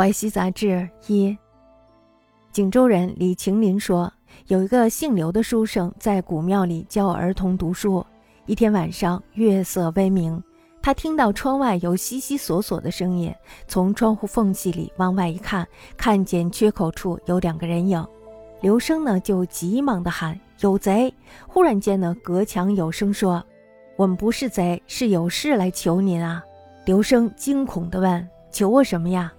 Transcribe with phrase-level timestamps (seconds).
[0.00, 1.36] 淮西杂志一，
[2.52, 4.10] 景州人李晴林说，
[4.46, 8.02] 有一个姓刘的书生在古庙里教儿童读书。
[8.46, 10.42] 一天晚上，月色微明，
[10.80, 13.30] 他听到窗外有悉悉索索的声音，
[13.68, 18.02] 从窗户缝隙里往外一看，看见缺口处有两个人影。
[18.62, 21.12] 刘生呢，就急忙的喊：“有贼！”
[21.46, 23.44] 忽然间呢，隔墙有声说
[23.98, 26.42] ：“我们不是贼，是有事来求您啊！”
[26.86, 29.30] 刘生惊恐地问：“求我什么呀？”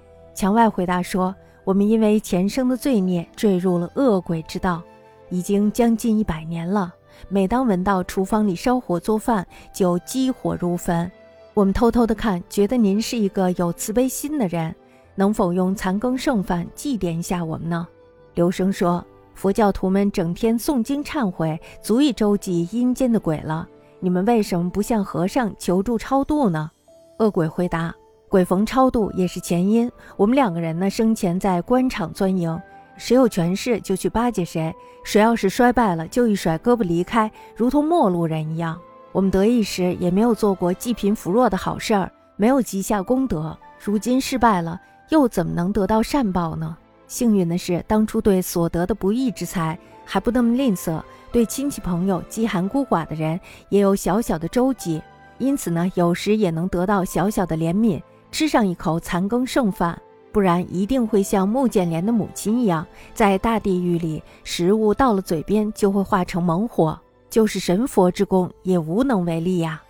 [0.42, 4.82] 墙外回答说：“我们因为前生的罪孽，坠入了恶鬼之道，
[5.30, 6.91] 已经将近一百年了。
[7.30, 11.12] 每当闻到厨房里烧火做饭，就激火如焚。
[11.54, 14.73] 我们偷偷的看，觉得您是一个有慈悲心的人，
[15.13, 17.88] 能否用残羹剩饭祭奠一下我们呢？”
[18.34, 23.70] 刘生说：“佛教徒们整天诵经忏悔，足以周济阴间的鬼了。
[23.99, 26.71] 你们为什么不向和尚求助超度呢？”
[27.20, 27.94] 恶鬼回答。
[28.31, 29.91] 鬼逢超度也是前因。
[30.16, 32.57] 我们两个人呢，生前在官场钻营，
[32.95, 38.79] 谁有权势就去巴结谁，谁要是衰败了，就一甩胳膊离开，如同陌路人一样。
[39.12, 43.57] 我们得意时也没有做过济贫扶弱的好事儿，没有积下功德。
[43.84, 46.77] 如今失败了，又怎么能得到善报呢？
[47.07, 53.37] 幸运的是，当初对所得的不义之财还不那么吝啬，对亲戚朋友、饥寒孤寡的人
[53.68, 55.02] 也有小小的周济，
[55.37, 58.02] 因此呢，有时也能得到小小的怜悯。
[58.32, 59.99] 吃上一口残羹剩饭，
[60.32, 66.97] 不然一定会像穆建莲的母亲一样，在大地狱里，食物到了嘴边就会化成猛火，
[67.29, 69.81] 就是神佛之功也无能为力呀。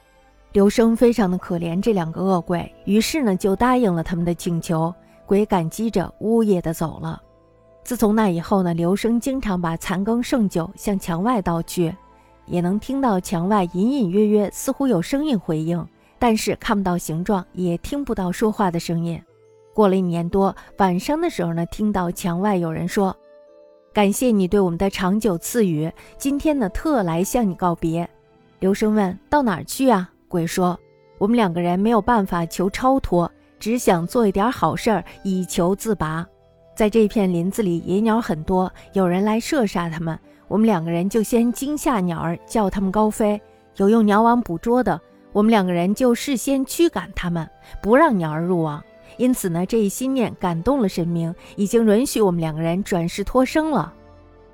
[0.54, 4.94] 刘生非常的可怜这两个恶鬼，于是呢就答应了他们的请求。
[5.26, 7.22] 鬼感激着，呜咽的走了。
[7.84, 11.96] 自从那以后呢，刘生经常把残羹剩酒向墙外倒去，
[12.48, 15.88] 也能听到墙外隐隐约约，似乎有声音回应。
[16.22, 19.20] 但是看不到形状，也听不到说话的声音。
[19.74, 23.16] 过了一年多，晚上的时候呢，听到墙外有人说
[23.92, 28.08] ：“感谢你对我们的长久赐予，今天呢，特来向你告别。”
[28.62, 30.80] 刘生问：“到哪儿去啊？”鬼说
[31.18, 33.28] ：“我们两个人没有办法求超脱，
[33.60, 36.24] 只想做一点好事儿以求自拔。
[36.76, 43.42] 在这片林子里，野鸟很多，有人来射杀它们，我们两个人就先惊吓鸟儿，叫它们高飞。
[43.78, 45.02] 有用鸟网捕捉的。”
[45.34, 47.50] 我们两个人就事先驱赶他们，
[47.82, 48.84] 不让鸟儿入网。
[49.18, 53.94] 因此呢，这一心念感动了神明，已经允许我们两个人转世脱生了。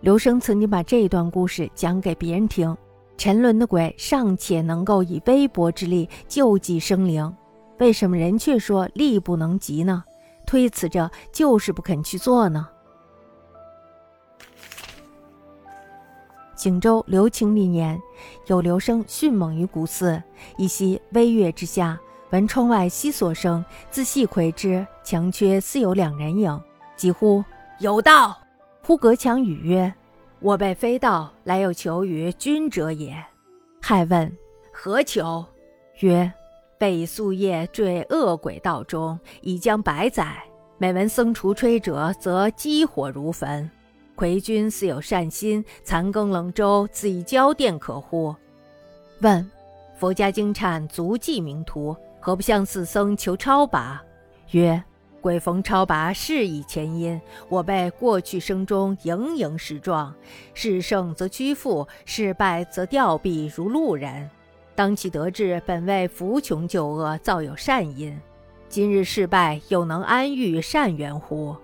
[0.01, 2.75] 刘生曾经把这一段故事讲给别人听。
[3.17, 7.35] 沉沦的鬼尚且能够以微薄之力救济生灵，
[7.79, 10.03] 为什么人却说力不能及呢？
[10.45, 12.67] 推辞着就是不肯去做呢？
[16.57, 18.01] 景州留清历年，
[18.47, 20.21] 有流声迅猛于古寺。
[20.57, 21.97] 一夕微月之下，
[22.31, 26.59] 闻窗外悉索声，自细窥之，墙缺似有两人影。
[26.95, 27.45] 几乎
[27.79, 28.35] 有道，
[28.83, 29.93] 忽隔墙语曰
[30.41, 33.15] ：“我辈非道，来有求于君者也。”
[33.79, 34.35] 害问
[34.73, 35.45] 何求？
[35.99, 36.31] 曰
[36.79, 40.35] ：“被夙夜坠恶鬼道中，已将百载。
[40.79, 43.69] 每闻僧除吹者，则激火如焚。”
[44.17, 48.35] 魁君似有善心，残羹冷粥自以交奠可乎？
[49.21, 49.47] 问：
[49.99, 54.03] 佛家经忏足迹名图，何不向四僧求超拔？
[54.49, 54.83] 曰：
[55.21, 57.21] 鬼逢超拔，是以前因。
[57.47, 60.11] 我辈过去生中盈盈实状，
[60.55, 64.27] 事胜则屈服，事败则吊臂如路人。
[64.73, 68.19] 当其得志，本为扶穷救恶，造有善因。
[68.67, 71.55] 今日事败，又能安遇善缘乎？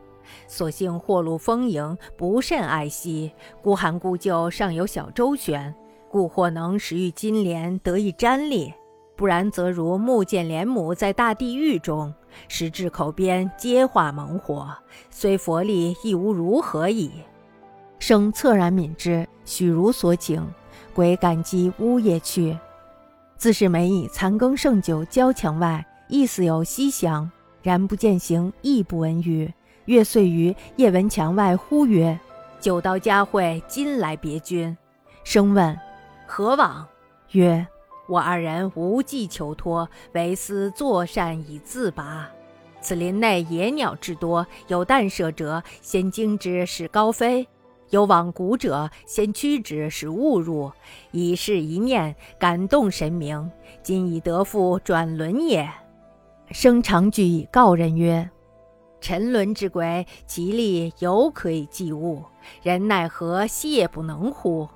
[0.47, 3.31] 所幸祸路丰盈，不甚爱惜。
[3.61, 5.73] 孤寒孤旧，尚有小周旋，
[6.09, 8.73] 故或能使遇金莲得以粘立。
[9.15, 12.13] 不然，则如木见莲母在大地狱中，
[12.47, 14.67] 时至口边皆化猛火，
[15.11, 17.11] 虽佛力亦无如何矣。
[17.99, 20.45] 生恻然悯之，许如所请。
[20.93, 22.57] 鬼感激呜咽去。
[23.35, 27.29] 自是每以残羹剩酒交墙外，意思有西降，
[27.61, 29.51] 然不见行，亦不闻语。
[29.85, 32.17] 月岁余，夜闻墙外呼曰
[32.61, 34.75] ：“九刀佳慧，今来别君。”
[35.25, 35.77] 生问
[36.25, 36.87] ：“何往？”
[37.31, 37.67] 曰
[38.07, 42.29] ：“我二人无计求脱，唯思作善以自拔。
[42.79, 47.45] 此林内野鸟之多，有弹射者，先惊之使高飞；
[47.89, 50.71] 有往古者，先驱之使误入。
[51.11, 55.69] 以是一念，感动神明，今已得复转轮也。”
[56.51, 58.29] 生长举以告人曰。
[59.03, 62.23] 沉沦之鬼，其力犹可以济物，
[62.61, 64.69] 人奈何谢不能乎？